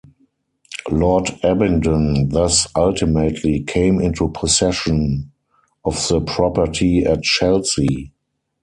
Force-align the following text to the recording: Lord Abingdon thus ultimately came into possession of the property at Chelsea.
Lord 0.89 1.29
Abingdon 1.43 2.29
thus 2.29 2.65
ultimately 2.75 3.59
came 3.61 4.01
into 4.01 4.29
possession 4.29 5.31
of 5.85 6.07
the 6.07 6.21
property 6.21 7.05
at 7.05 7.21
Chelsea. 7.21 8.11